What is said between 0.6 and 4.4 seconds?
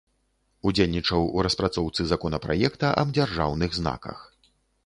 Удзельнічаў у распрацоўцы законапраекта аб дзяржаўных знаках.